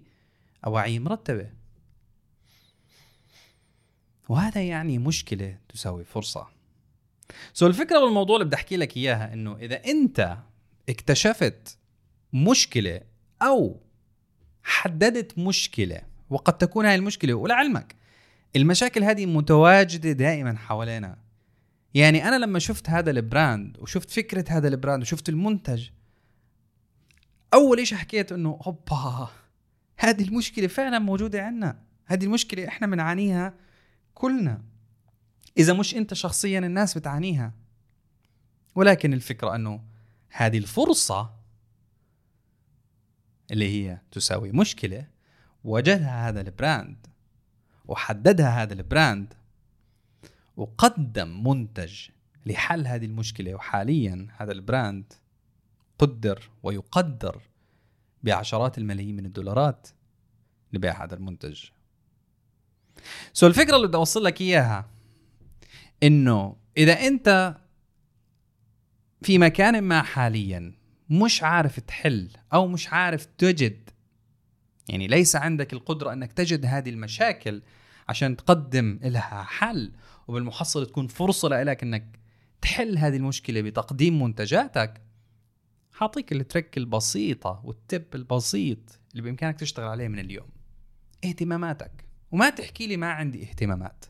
اواعي 0.65 0.99
مرتبة. 0.99 1.60
وهذا 4.31 4.61
يعني 4.61 4.97
مشكلة 4.97 5.57
تساوي 5.69 6.03
فرصة. 6.03 6.47
so 7.53 7.67
الفكرة 7.67 7.99
بالموضوع 7.99 8.35
اللي 8.35 8.45
بدي 8.45 8.55
أحكي 8.55 8.77
لك 8.77 8.97
إياها 8.97 9.33
إنه 9.33 9.57
إذا 9.57 9.85
أنت 9.85 10.37
اكتشفت 10.89 11.77
مشكلة 12.33 13.01
أو 13.41 13.79
حددت 14.63 15.39
مشكلة 15.39 16.01
وقد 16.29 16.57
تكون 16.57 16.85
هاي 16.85 16.95
المشكلة 16.95 17.33
ولعلمك 17.33 17.95
المشاكل 18.55 19.03
هذه 19.03 19.25
متواجدة 19.25 20.11
دائما 20.11 20.57
حوالينا. 20.57 21.17
يعني 21.93 22.27
أنا 22.27 22.35
لما 22.35 22.59
شفت 22.59 22.89
هذا 22.89 23.11
ال 23.11 23.22
brand 23.22 23.77
وشفت 23.79 24.11
فكرة 24.11 24.45
هذا 24.49 24.67
ال 24.67 24.73
brand 24.73 25.01
وشفت 25.01 25.29
المنتج 25.29 25.89
أول 27.53 27.87
شيء 27.87 27.97
حكيت 27.97 28.31
إنه 28.31 28.59
أوبا 28.67 29.27
هذه 29.97 30.23
المشكلة 30.23 30.67
فعلا 30.67 30.99
موجودة 30.99 31.43
عندنا 31.43 31.79
هذه 32.05 32.23
المشكلة 32.25 32.67
إحنا 32.67 32.87
بنعانيها 32.87 33.53
كلنا. 34.21 34.61
إذا 35.57 35.73
مش 35.73 35.95
أنت 35.95 36.13
شخصيا 36.13 36.59
الناس 36.59 36.97
بتعانيها. 36.97 37.53
ولكن 38.75 39.13
الفكرة 39.13 39.55
أنه 39.55 39.83
هذه 40.29 40.57
الفرصة 40.57 41.33
اللي 43.51 43.69
هي 43.69 43.99
تساوي 44.11 44.51
مشكلة 44.51 45.07
وجدها 45.63 46.29
هذا 46.29 46.41
ال 46.41 46.52
brand 46.52 47.07
وحددها 47.85 48.63
هذا 48.63 48.73
ال 48.73 48.83
brand 48.83 49.33
وقدم 50.57 51.47
منتج 51.47 52.09
لحل 52.45 52.87
هذه 52.87 53.05
المشكلة 53.05 53.55
وحاليا 53.55 54.27
هذا 54.37 54.51
ال 54.51 54.62
brand 54.62 55.13
قدر 55.99 56.49
ويقدر 56.63 57.41
بعشرات 58.23 58.77
الملايين 58.77 59.15
من 59.15 59.25
الدولارات 59.25 59.87
لبيع 60.73 61.03
هذا 61.03 61.15
المنتج. 61.15 61.63
سو 63.33 63.47
الفكرة 63.47 63.75
اللي 63.75 63.87
بدي 63.87 63.97
أوصل 63.97 64.23
لك 64.23 64.41
إياها 64.41 64.89
إنه 66.03 66.55
إذا 66.77 66.93
أنت 66.93 67.57
في 69.21 69.37
مكان 69.37 69.81
ما 69.81 70.01
حاليا 70.01 70.73
مش 71.09 71.43
عارف 71.43 71.79
تحل 71.79 72.29
أو 72.53 72.67
مش 72.67 72.93
عارف 72.93 73.25
تجد 73.25 73.89
يعني 74.89 75.07
ليس 75.07 75.35
عندك 75.35 75.73
القدرة 75.73 76.13
إنك 76.13 76.33
تجد 76.33 76.65
هذه 76.65 76.89
المشاكل 76.89 77.61
عشان 78.09 78.35
تقدم 78.35 78.99
لها 79.03 79.43
حل 79.43 79.91
وبالمحصله 80.27 80.85
تكون 80.85 81.07
فرصة 81.07 81.47
لك 81.47 81.83
إنك 81.83 82.19
تحل 82.61 82.97
هذه 82.97 83.15
المشكلة 83.17 83.61
بتقديم 83.61 84.23
منتجاتك 84.23 85.01
حاعطيك 85.93 86.31
الترك 86.31 86.77
البسيطة 86.77 87.61
والتب 87.63 88.15
البسيط 88.15 88.99
اللي 89.11 89.21
بإمكانك 89.21 89.59
تشتغل 89.59 89.87
عليه 89.87 90.07
من 90.07 90.19
اليوم 90.19 90.47
اهتماماتك. 91.25 92.10
وما 92.31 92.49
تحكي 92.49 92.87
لي 92.87 92.97
ما 92.97 93.11
عندي 93.11 93.43
اهتمامات. 93.43 94.05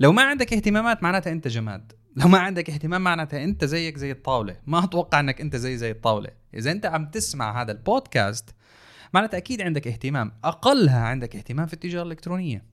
لو 0.00 0.12
ما 0.12 0.22
عندك 0.22 0.52
اهتمامات 0.52 1.02
معناتها 1.02 1.32
أنت 1.32 1.48
جماد. 1.48 1.92
لو 2.16 2.28
ما 2.28 2.38
عندك 2.38 2.70
اهتمام 2.70 3.04
معناتها 3.04 3.44
أنت 3.44 3.64
زيك 3.64 3.96
زي 3.96 4.10
الطاولة. 4.10 4.56
ما 4.66 4.84
أتوقع 4.84 5.20
أنك 5.20 5.40
أنت 5.40 5.56
زي 5.56 5.76
زي 5.76 5.90
الطاولة. 5.90 6.30
إذا 6.54 6.72
أنت 6.72 6.86
عم 6.86 7.10
تسمع 7.10 7.62
هذا 7.62 7.72
البودكاست 7.72 8.54
معناتها 9.14 9.38
أكيد 9.38 9.62
عندك 9.62 9.88
اهتمام. 9.88 10.32
أقلها 10.44 11.00
عندك 11.00 11.36
اهتمام 11.36 11.66
في 11.66 11.74
التجارة 11.74 12.02
الإلكترونية. 12.02 12.64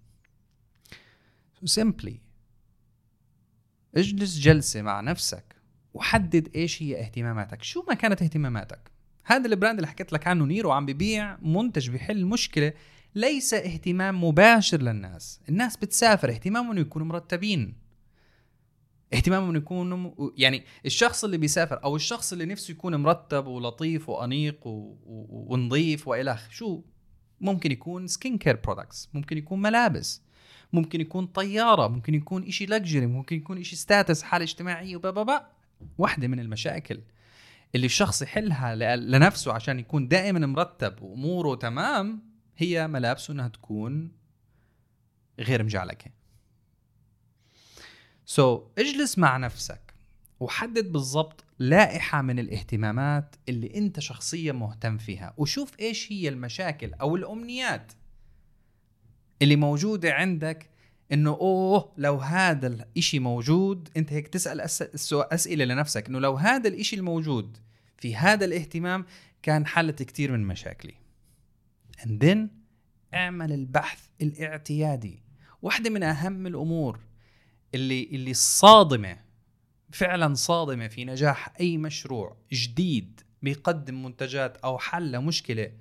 simply 1.66 2.22
اجلس 3.96 4.38
جلسة 4.38 4.82
مع 4.82 5.02
نفسك 5.02 5.56
وحدد 5.94 6.50
إيش 6.56 6.84
هي 6.84 7.02
اهتماماتك. 7.02 7.64
شو 7.64 7.86
ما 7.88 7.94
كانت 7.94 8.22
اهتماماتك. 8.22 8.92
هذا 9.26 9.48
ال 9.48 9.53
brand 9.53 9.76
اللي 9.76 9.88
حكيت 9.88 10.14
لك 10.14 10.28
عنه 10.28 10.46
نيرو 10.46 10.72
عم 10.72 10.86
ببيع 10.86 11.38
منتج 11.42 11.90
بيحل 11.90 12.26
مشكلة 12.26 12.74
ليس 13.16 13.54
اهتمام 13.54 14.24
مباشر 14.24 14.82
للناس. 14.82 15.42
الناس 15.50 15.78
بتسافر 15.78 16.30
اهتمامهم 16.30 16.72
إنه 16.72 16.82
يكونوا 16.82 17.08
مرتبين. 17.08 17.76
اهتمامهم 19.14 19.50
إنه 19.50 19.58
يكونوا 19.58 20.12
يعني 20.38 20.64
الشخص 20.86 21.24
اللي 21.24 21.38
بيسافر 21.38 21.84
أو 21.84 21.96
الشخص 21.96 22.32
اللي 22.32 22.46
نفسه 22.46 22.72
يكون 22.72 22.96
مرتب 22.96 23.48
ولطيف 23.48 24.10
وأنيق 24.10 24.68
و... 24.68 24.70
و... 24.70 25.46
ونظيف 25.54 26.08
وإلى 26.08 26.38
شو؟ 26.50 26.82
ممكن 27.42 27.72
يكون 27.72 28.08
skin 28.08 28.38
care 28.38 28.60
products 28.64 29.10
ممكن 29.14 29.38
يكون 29.38 29.62
ملابس 29.62 30.22
ممكن 30.74 31.02
يكون 31.02 31.26
طيارة 31.26 31.88
ممكن 31.88 32.14
يكون 32.14 32.44
إشي 32.44 32.66
luxury 32.66 33.06
ممكن 33.06 33.36
يكون 33.36 33.58
إشي 33.58 33.76
status 33.76 34.24
حالة 34.24 34.44
اجتماعية 34.44 34.96
وبابا 34.96 35.48
واحدة 35.98 36.28
من 36.28 36.40
المشاكل 36.40 37.02
اللي 37.76 37.86
الشخص 37.86 38.22
يحلها 38.22 38.76
لنفسه 38.96 39.54
عشان 39.54 39.80
يكون 39.80 40.08
دائما 40.08 40.46
مرتب 40.46 41.02
وأموره 41.02 41.56
تمام 41.56 42.35
هي 42.58 42.88
ملابسه 42.88 43.32
انها 43.32 43.48
تكون 43.48 44.12
غير 45.40 45.64
مجعلكة. 45.64 46.12
so, 48.26 48.80
اجلس 48.80 49.18
مع 49.18 49.38
نفسك 49.38 49.94
وحدد 50.40 50.92
بالضبط 50.92 51.44
لائحة 51.60 52.22
من 52.22 52.40
الاهتمامات 52.40 53.36
اللي 53.50 53.76
انت 53.76 54.00
شخصيا 54.00 54.52
مهتم 54.52 54.98
فيها 54.98 55.34
وشوف 55.38 55.80
إيش 55.80 56.12
هي 56.12 56.30
المشاكل 56.30 56.94
أو 56.94 57.16
الأمنيات 57.16 57.92
اللي 59.42 59.56
موجودة 59.56 60.14
عندك 60.14 60.70
إنه 61.12 61.30
أوه 61.30 61.94
لو 61.98 62.18
هذا 62.18 62.68
الإشي 62.68 63.20
موجود 63.20 63.90
أنت 63.98 64.14
هيك 64.14 64.28
تسأل 64.28 64.62
أس... 64.62 65.14
أسئلة 65.14 65.66
لنفسك 65.66 66.08
إنه 66.08 66.20
لو 66.20 66.34
هذا 66.36 66.68
الإشي 66.68 66.96
الموجود 66.96 67.58
في 67.98 68.16
هذا 68.16 68.46
الاهتمام 68.46 69.06
كان 69.42 69.66
حلت 69.66 70.04
كتير 70.04 70.32
من 70.32 70.48
مشاكلي. 70.48 70.94
And 72.00 72.24
then 72.24 72.38
اعمل 73.14 73.52
البحث 73.52 74.00
الاعتيادي. 74.22 75.24
واحدة 75.62 75.90
من 75.90 76.04
أهم 76.04 76.48
الأمور 76.48 77.00
اللي 77.76 78.04
اللي 78.04 78.34
صادمة 78.34 79.18
فعلا 79.92 80.34
صادمة 80.34 80.88
في 80.88 81.06
نجاح 81.06 81.54
أي 81.60 81.78
مشروع 81.78 82.38
جديد 82.54 83.22
بيقدم 83.42 84.04
منتجات 84.04 84.58
أو 84.58 84.78
حل 84.78 85.12
لمشكلة 85.12 85.72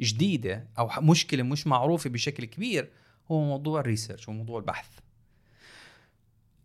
جديدة 0.00 0.68
أو 0.78 0.90
مشكلة 0.98 1.42
مش 1.42 1.66
معروفة 1.66 2.10
بشكل 2.10 2.44
كبير 2.44 2.90
هو 3.30 3.44
موضوع 3.44 3.80
ال 3.80 3.85
research 3.85 4.28
وموضوع 4.28 4.58
البحث. 4.58 4.88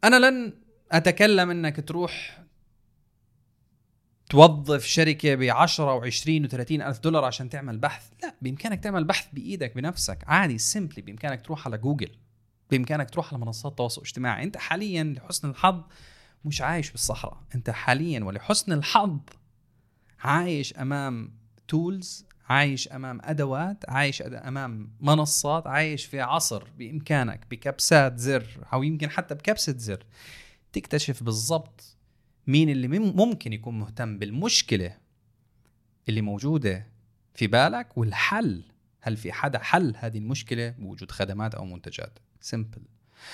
أنا 0.03 0.29
لن 0.29 0.53
أتكلم 0.91 1.49
أنك 1.49 1.87
تروح 1.87 2.43
توظف 4.31 4.85
شركة 4.85 5.35
ب 5.35 5.41
10 5.41 6.01
و20 6.01 6.49
و30 6.49 6.71
ألف 6.71 6.99
دولار 6.99 7.25
عشان 7.25 7.49
تعمل 7.49 7.77
بحث؟ 7.77 8.09
لا 8.23 8.35
بإمكانك 8.41 8.83
تعمل 8.83 9.03
بحث 9.03 9.27
بإيدك 9.33 9.75
بنفسك. 9.75 10.23
عادي 10.27 10.57
simply 10.57 11.01
بإمكانك 11.01 11.41
تروح 11.41 11.67
على 11.67 11.77
جوجل. 11.77 12.09
بإمكانك 12.71 13.09
تروح 13.09 13.33
على 13.33 13.41
منصات 13.41 13.71
التواصل 13.71 14.01
الاجتماعي 14.01 14.43
أنت 14.43 14.57
حاليا 14.57 15.03
لحسن 15.03 15.49
الحظ 15.49 15.83
مش 16.45 16.61
عايش 16.61 16.91
بالصحراء. 16.91 17.43
أنت 17.55 17.69
حاليا 17.69 18.23
ولحسن 18.23 18.71
الحظ 18.71 19.19
عايش 20.19 20.73
أمام 20.73 21.33
tools 21.67 22.25
عايش 22.49 22.87
أمام 22.87 23.19
أدوات 23.23 23.89
عايش 23.89 24.21
أمام 24.21 24.91
منصات 24.99 25.67
عايش 25.67 26.05
في 26.05 26.21
عصر 26.21 26.63
بإمكانك 26.77 27.47
بكبسات 27.51 28.17
زر 28.17 28.67
أو 28.73 28.83
يمكن 28.83 29.09
حتى 29.09 29.35
بكبسة 29.35 29.77
زر. 29.77 30.05
تكتشف 30.73 31.23
بالضبط 31.23 31.97
مين 32.47 32.69
اللي 32.69 32.87
ممكن 32.99 33.53
يكون 33.53 33.79
مهتم 33.79 34.17
بالمشكلة 34.17 34.97
اللي 36.09 36.21
موجودة 36.21 36.87
في 37.33 37.47
بالك 37.47 37.97
والحل؟ 37.97 38.63
هل 39.01 39.17
في 39.17 39.31
حدا 39.31 39.59
حل 39.59 39.93
هذه 39.97 40.17
المشكلة 40.17 40.69
بوجود 40.69 41.11
خدمات 41.11 41.55
أو 41.55 41.65
منتجات؟ 41.65 42.19
simple 42.41 42.81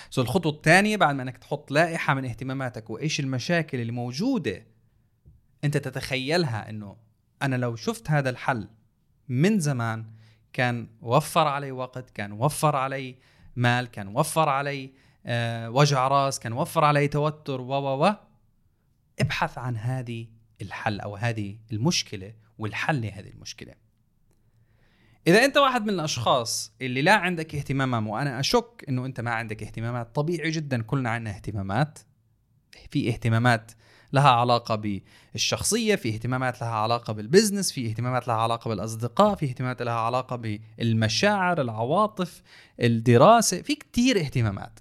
so 0.09 0.21
الخطوة 0.21 0.51
الثانية 0.51 0.97
بعد 0.97 1.15
ما 1.15 1.23
إنك 1.23 1.37
تحط 1.37 1.71
لائحة 1.71 2.13
من 2.13 2.25
اهتماماتك 2.25 2.89
وإيش 2.89 3.19
المشاكل 3.19 3.79
اللي 3.79 3.91
موجودة 3.91 4.65
أنت 5.63 5.77
تتخيلها 5.77 6.69
إنه 6.69 6.95
أنا 7.41 7.55
لو 7.55 7.75
شفت 7.75 8.11
هذا 8.11 8.29
الحل 8.29 8.67
من 9.29 9.59
زمان 9.59 10.05
كان 10.53 10.87
وفر 11.01 11.47
علي 11.47 11.71
وقت 11.71 12.09
كان 12.09 12.31
وفر 12.31 12.75
علي 12.75 13.15
مال 13.55 13.85
كان 13.87 14.07
وفر 14.07 14.49
علي 14.49 14.91
آه، 15.25 15.69
وجع 15.69 16.07
راس 16.07 16.39
كان 16.39 16.53
وفر 16.53 16.83
علي 16.83 17.07
توتر 17.07 17.61
و 17.61 17.73
و 17.73 18.05
و. 18.05 18.13
ابحث 19.19 19.57
عن 19.57 19.77
هذه 19.77 20.27
الحل 20.61 20.99
أو 20.99 21.15
هذه 21.15 21.57
المشكلة 21.71 22.33
والحل 22.57 23.01
لهذه 23.01 23.29
المشكلة. 23.29 23.73
إذا 25.27 25.45
أنت 25.45 25.57
واحد 25.57 25.83
من 25.83 25.89
الأشخاص 25.89 26.73
اللي 26.81 27.01
لا 27.01 27.15
عندك 27.15 27.55
اهتمامات 27.55 28.03
وأنا 28.11 28.39
أشك 28.39 28.85
إنه 28.89 29.05
أنت 29.05 29.21
ما 29.21 29.31
عندك 29.31 29.63
اهتمامات 29.63 30.15
طبيعي 30.15 30.51
جدا 30.51 30.81
كلنا 30.81 31.09
عندنا 31.09 31.35
اهتمامات. 31.35 31.99
في 32.91 33.09
اهتمامات 33.09 33.71
لها 34.13 34.29
علاقة 34.29 35.01
بالشخصية 35.33 35.95
في 35.95 36.09
اهتمامات 36.09 36.61
لها 36.61 36.69
علاقة 36.69 37.13
بال 37.13 37.25
business 37.25 37.71
في 37.71 37.89
اهتمامات 37.89 38.27
لها 38.27 38.35
علاقة 38.35 38.69
بالأصدقاء 38.69 39.35
في 39.35 39.45
اهتمامات 39.45 39.81
لها 39.81 39.93
علاقة 39.93 40.35
بالمشاعر 40.35 41.61
العواطف 41.61 42.41
الدراسة 42.79 43.61
في 43.61 43.75
كتير 43.75 44.19
اهتمامات. 44.19 44.79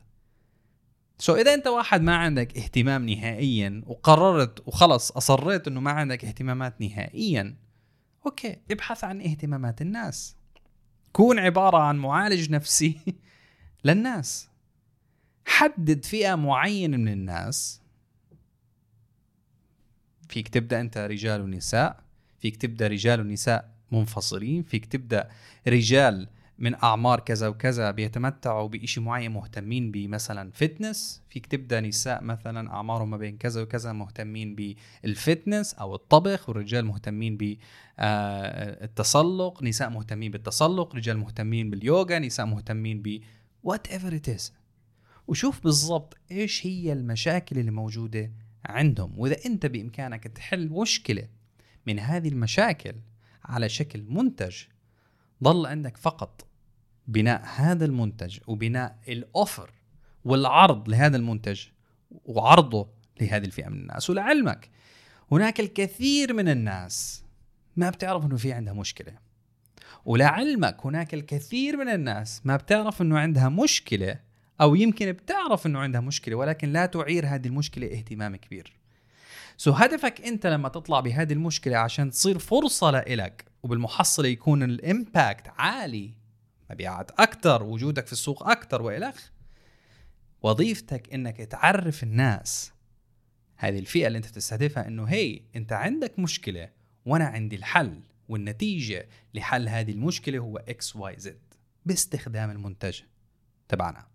so 1.18 1.38
إذا 1.38 1.54
أنت 1.54 1.66
واحد 1.66 2.02
ما 2.02 2.16
عندك 2.16 2.58
اهتمام 2.58 3.08
نهائيا 3.08 3.82
وقررت 3.86 4.68
وخلص 4.68 5.10
أصريت 5.10 5.68
إنه 5.68 5.80
ما 5.80 5.90
عندك 5.90 6.24
اهتمامات 6.24 6.80
نهائيا 6.80 7.56
okay 8.26 8.56
ابحث 8.70 9.04
عن 9.04 9.20
اهتمامات 9.20 9.82
الناس. 9.82 10.36
كون 11.12 11.38
عبارة 11.38 11.78
عن 11.78 11.96
معالج 11.96 12.50
نفسي 12.50 12.98
للناس. 13.84 14.48
حدد 15.46 16.04
فئة 16.04 16.34
معينة 16.34 16.96
من 16.96 17.08
الناس. 17.08 17.80
فيك 20.28 20.48
تبدأ 20.48 20.80
أنت 20.80 20.98
رجال 20.98 21.40
ونساء 21.40 22.04
فيك 22.38 22.56
تبدأ 22.56 22.86
رجال 22.86 23.20
ونساء 23.20 23.74
منفصلين 23.92 24.62
فيك 24.62 24.86
تبدأ 24.86 25.30
رجال 25.68 26.28
من 26.58 26.74
أعمار 26.74 27.20
كذا 27.20 27.48
وكذا 27.48 27.90
بيتمتعوا 27.90 28.68
بشيء 28.68 29.02
معين 29.02 29.32
مهتمين 29.32 29.90
بمثلا 29.90 30.50
fitness 30.54 31.22
فيك 31.28 31.46
تبدأ 31.46 31.80
نساء 31.80 32.24
مثلا 32.24 32.70
أعمارهم 32.70 33.10
ما 33.10 33.16
بين 33.16 33.36
كذا 33.36 33.62
وكذا 33.62 33.92
مهتمين 33.92 34.54
بال 34.54 34.81
fitness 34.81 35.74
أو 35.74 35.94
الطبخ 35.94 36.48
والرجال 36.48 36.84
مهتمين 36.84 37.36
بالتسلق 37.98 39.62
نساء 39.62 39.90
مهتمين 39.90 40.30
بالتسلق 40.30 40.96
رجال 40.96 41.18
مهتمين 41.18 41.70
باليوغا. 41.70 42.18
نساء 42.18 42.46
مهتمين 42.46 43.02
ب 43.02 43.20
whatever 43.62 44.14
it 44.14 44.28
is 44.28 44.52
وشوف 45.26 45.64
بالضبط 45.64 46.16
إيش 46.30 46.66
هي 46.66 46.92
المشاكل 46.92 47.58
اللي 47.58 47.70
موجودة 47.70 48.32
عندهم. 48.64 49.18
وإذا 49.18 49.36
أنت 49.46 49.66
بإمكانك 49.66 50.24
تحل 50.24 50.68
مشكلة 50.68 51.28
من 51.86 51.98
هذه 51.98 52.28
المشاكل 52.28 52.94
على 53.44 53.68
شكل 53.68 54.04
منتج 54.08 54.56
ضل 55.42 55.66
عندك 55.66 55.96
فقط 55.96 56.46
بناء 57.08 57.42
هذا 57.56 57.84
المنتج 57.84 58.38
وبناء 58.46 58.98
ال 59.08 59.19
offer 59.19 59.70
والعرض 60.24 60.88
لهذا 60.88 61.16
المنتج 61.16 61.60
وعرضه 62.24 62.88
لهذه 63.20 63.44
الفئة 63.44 63.68
من 63.68 63.78
الناس 63.78 64.10
ولعلمك 64.10 64.70
هناك 65.32 65.60
الكثير 65.60 66.32
من 66.32 66.48
الناس 66.48 67.24
ما 67.76 67.90
بتعرف 67.90 68.24
إنه 68.24 68.36
في 68.36 68.52
عندها 68.52 68.72
مشكلة. 68.72 69.12
ولعلمك 70.04 70.76
هناك 70.84 71.14
الكثير 71.14 71.76
من 71.76 71.88
الناس 71.88 72.40
ما 72.44 72.56
بتعرف 72.56 73.02
إنه 73.02 73.18
عندها 73.18 73.48
مشكلة 73.48 74.20
أو 74.60 74.74
يمكن 74.74 75.12
بتعرف 75.12 75.66
إنه 75.66 75.78
عندها 75.78 76.00
مشكلة 76.00 76.36
ولكن 76.36 76.72
لا 76.72 76.86
تعير 76.86 77.26
هذه 77.26 77.46
المشكلة 77.46 77.86
اهتمام 77.86 78.36
كبير. 78.36 78.72
سو 79.56 79.70
هدفك 79.70 80.20
أنت 80.20 80.46
لما 80.46 80.68
تطلع 80.68 81.00
بهذه 81.00 81.32
المشكلة 81.32 81.76
عشان 81.76 82.10
تصير 82.10 82.38
فرصة 82.38 82.90
لإلك 82.90 83.44
وبالمحصلة 83.62 84.28
يكون 84.28 84.62
الإمباكت 84.62 85.48
عالي 85.48 86.14
مبيعات 86.70 87.10
أكثر 87.10 87.62
وجودك 87.62 88.06
في 88.06 88.12
السوق 88.12 88.48
أكثر 88.48 88.82
والخ 88.82 89.30
وظيفتك 90.42 91.14
إنك 91.14 91.36
تعرف 91.36 92.02
الناس. 92.02 92.72
هذه 93.56 93.78
الفئة 93.78 94.06
اللي 94.06 94.18
أنت 94.18 94.26
تستهدفها 94.26 94.88
إنه 94.88 95.04
هي 95.04 95.40
أنت 95.56 95.72
عندك 95.72 96.18
مشكلة 96.18 96.70
وأنا 97.06 97.24
عندي 97.24 97.56
الحل 97.56 98.00
والنتيجة 98.28 99.08
لحل 99.34 99.68
هذه 99.68 99.92
المشكلة 99.92 100.38
هو 100.38 100.56
X 100.56 100.96
Y 100.96 101.14
Z. 101.18 101.54
باستخدام 101.86 102.50
المنتج 102.50 103.00
تبعنا. 103.68 104.06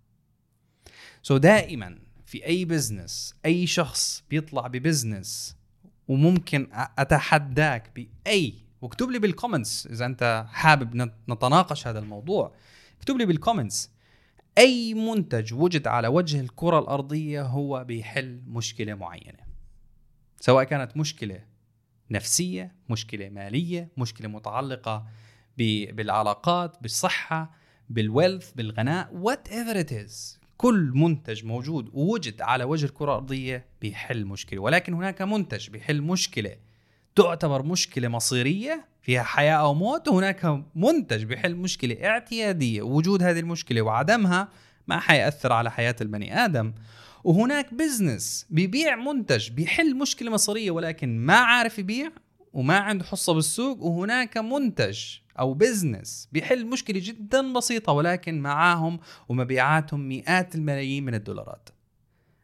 so 1.24 1.42
دائما 1.42 2.00
في 2.32 2.46
أي 2.46 2.66
business 2.66 3.36
أي 3.46 3.68
شخص 3.68 4.24
بيطلع 4.30 4.68
ب 4.68 4.78
business 4.78 5.58
وممكن 6.08 6.68
أتحداك 6.74 7.92
باي 7.96 8.54
واكتب 8.82 9.10
لي 9.10 9.20
بال 9.20 9.34
comments 9.34 9.88
إذا 9.88 10.06
أنت 10.06 10.46
حابب 10.50 10.96
نتناقش 11.30 11.88
هذا 11.88 12.00
الموضوع 12.00 12.56
اكتب 12.98 13.18
لي 13.18 13.26
بال 13.26 13.39
comments 13.39 13.92
أي 14.58 14.94
منتج 14.94 15.54
وجد 15.54 15.88
على 15.88 16.08
وجه 16.08 16.40
الكرة 16.40 16.80
الأرضية 16.80 17.42
هو 17.42 17.84
بيحل 17.84 18.42
مشكلة 18.48 18.94
معينة. 18.94 19.40
سواء 20.40 20.64
كانت 20.64 20.98
مشكلة 20.98 21.44
نفسية 22.12 22.76
مشكلة 22.90 23.30
مالية 23.30 23.90
مشكلة 23.98 24.28
متعلقة 24.28 25.08
بالعلاقات 25.58 26.82
بالصحة 26.82 27.54
بال 27.90 28.52
wealth 28.52 29.10
بالغنى 29.14 29.48
whatever 29.48 29.80
it 29.80 29.94
is 29.94 30.41
كل 30.62 30.92
منتج 30.96 31.46
موجود 31.46 31.90
ووجد 31.94 32.42
على 32.42 32.64
وجه 32.64 32.86
الكرة 32.86 33.06
الأرضية 33.06 33.66
بيحل 33.82 34.26
مشكلة 34.26 34.62
ولكن 34.62 34.94
هناك 34.94 35.22
منتج 35.22 35.70
بيحل 35.70 36.02
مشكلة 36.02 36.56
تعتبر 37.16 37.64
مشكلة 37.64 38.08
مصيرية 38.08 38.86
فيها 39.02 39.24
حياة 39.24 39.56
أو 39.56 39.74
موت 39.74 40.08
وهناك 40.08 40.64
منتج 40.76 41.24
بيحل 41.24 41.56
مشكلة 41.56 42.06
اعتيادية 42.06 42.82
وجود 42.82 43.24
هذه 43.24 43.40
المشكلة 43.40 43.82
وعدمها 43.82 44.48
ما 44.88 45.00
حيأثر 45.00 45.54
على 45.54 45.72
حياة 45.72 45.96
البني 46.02 46.46
آدم. 46.46 46.74
وهناك 47.24 47.74
business 47.74 48.46
بيبيع 48.50 48.96
منتج 48.96 49.50
بيحل 49.50 49.96
مشكلة 49.96 50.32
مصيرية 50.32 50.72
ولكن 50.72 51.20
ما 51.20 51.36
عارف 51.36 51.80
يبيع 51.80 52.12
وما 52.54 52.78
عنده 52.78 53.06
حصة 53.06 53.34
بالسوق 53.34 53.82
وهناك 53.82 54.38
منتج 54.38 55.00
أو 55.40 55.54
business 55.54 56.30
بيحل 56.32 56.66
مشكلة 56.66 57.02
جدا 57.04 57.54
بسيطة 57.54 57.92
ولكن 57.92 58.40
معاهم 58.40 59.00
ومبيعاتهم 59.30 60.08
مئات 60.08 60.56
الملايين 60.56 61.06
من 61.06 61.16
الدولارات. 61.16 61.70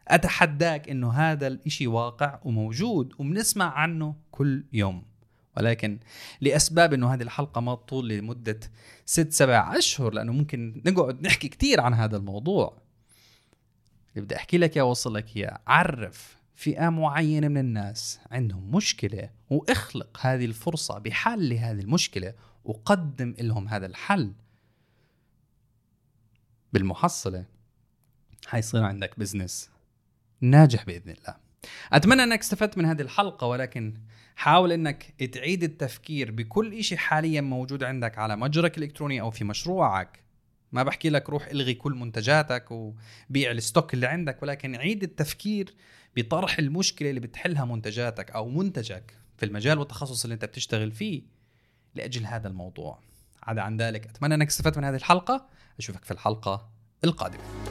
أتحداك 0.07 0.89
إنه 0.89 1.11
هذا 1.11 1.47
الإشي 1.47 1.87
واقع 1.87 2.39
وموجود 2.43 3.13
وبنسمع 3.19 3.73
عنه 3.73 4.15
كل 4.31 4.63
يوم. 4.73 5.03
ولكن 5.57 5.99
لأسباب 6.41 6.93
إنه 6.93 7.13
هذه 7.13 7.21
الحلقة 7.21 7.61
ما 7.61 7.75
تطول 7.75 8.09
لمدة 8.09 8.59
ست 9.05 9.31
سبع 9.31 9.77
أشهر 9.77 10.13
لأنه 10.13 10.33
ممكن 10.33 10.81
نقعد 10.85 11.21
نحكي 11.21 11.47
كثير 11.47 11.81
عن 11.81 11.93
هذا 11.93 12.17
الموضوع. 12.17 12.77
اللي 14.15 14.25
بدي 14.25 14.35
أحكي 14.35 14.57
لك 14.57 14.75
يا 14.75 14.81
اوصل 14.81 15.15
لك 15.15 15.37
إياه. 15.37 15.59
عرف 15.67 16.37
فئة 16.55 16.89
معينة 16.89 17.47
من 17.47 17.57
الناس 17.57 18.19
عندهم 18.31 18.75
مشكلة 18.75 19.29
وإخلق 19.49 20.17
هذه 20.21 20.45
الفرصة 20.45 20.97
بحل 20.97 21.49
لهذه 21.49 21.79
المشكلة 21.79 22.33
وقدم 22.67 23.35
لهم 23.39 23.67
هذا 23.67 23.85
الحل 23.85 24.33
بالمحصلة 26.73 27.45
حيصير 28.47 28.83
عندك 28.83 29.19
بزنس 29.19 29.69
ناجح 30.41 30.85
بإذن 30.85 31.11
الله. 31.11 31.35
أتمنى 31.93 32.23
أنك 32.23 32.39
استفدت 32.39 32.77
من 32.77 32.85
هذه 32.85 33.01
الحلقة 33.01 33.47
ولكن 33.47 33.93
حاول 34.35 34.71
أنك 34.71 35.23
تعيد 35.33 35.63
التفكير 35.63 36.31
بكل 36.31 36.83
شيء 36.83 36.97
حاليا 36.97 37.41
موجود 37.41 37.83
عندك 37.83 38.17
على 38.17 38.35
متجرك 38.35 38.77
الإلكتروني 38.77 39.21
أو 39.21 39.31
في 39.31 39.43
مشروعك. 39.43 40.19
ما 40.71 40.83
بحكي 40.83 41.09
لك 41.09 41.29
روح 41.29 41.47
إلغي 41.47 41.73
كل 41.73 41.93
منتجاتك 41.93 42.71
وبيع 42.71 43.51
الستوك 43.51 43.93
اللي 43.93 44.07
عندك 44.07 44.43
ولكن 44.43 44.75
عيد 44.75 45.03
التفكير 45.03 45.75
بطرح 46.15 46.59
المشكلة 46.59 47.09
اللي 47.09 47.19
بتحلها 47.19 47.65
منتجاتك 47.65 48.31
أو 48.31 48.49
منتجك 48.49 49.13
في 49.37 49.45
المجال 49.45 49.79
والتخصص 49.79 50.23
اللي 50.23 50.33
أنت 50.33 50.45
بتشتغل 50.45 50.91
فيه. 50.91 51.36
لأجل 51.97 52.25
هذا 52.25 52.47
الموضوع. 52.47 52.99
عدا 53.43 53.61
عن 53.61 53.77
ذلك. 53.77 54.07
أتمنى 54.07 54.35
أنك 54.35 54.47
استفدت 54.47 54.77
من 54.77 54.83
هذه 54.83 54.95
الحلقة. 54.95 55.47
أشوفك 55.79 56.05
في 56.05 56.11
الحلقة 56.11 56.69
القادمة. 57.03 57.66